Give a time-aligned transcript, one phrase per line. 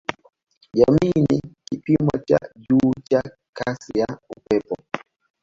[0.73, 3.21] Jamii ni kipimo cha juu cha
[3.53, 4.75] kasi ya upepo